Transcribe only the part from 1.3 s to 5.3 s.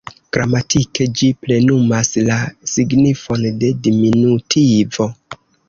plenumas la signifon de diminutivo.